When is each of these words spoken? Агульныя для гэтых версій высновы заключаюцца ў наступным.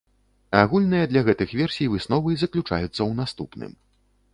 Агульныя 0.61 1.09
для 1.11 1.23
гэтых 1.29 1.49
версій 1.61 1.91
высновы 1.95 2.31
заключаюцца 2.45 2.93
ў 2.93 3.11
наступным. 3.25 3.83